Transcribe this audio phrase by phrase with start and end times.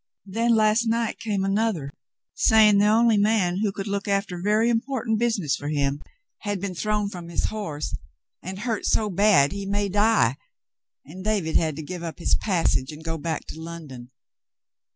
[0.25, 1.91] Then last night came another
[2.33, 6.01] saying the only man who could look after very important business for him
[6.39, 7.95] had been thrown from his horse
[8.41, 10.37] and hurt so bad he may die,
[11.05, 14.09] and David had to give up his passage and go back to London.